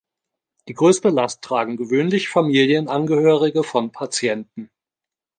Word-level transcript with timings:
Die 0.67 0.73
größte 0.73 1.09
Last 1.09 1.43
tragen 1.43 1.77
gewöhnlich 1.77 2.27
Familienangehörige 2.27 3.63
von 3.63 3.91
Patienten. 3.91 4.71